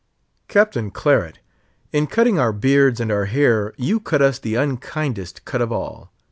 [0.47, 1.37] Captain Claret!
[1.91, 6.11] in cutting our beards and our hair, you cut us the unkindest cut of all!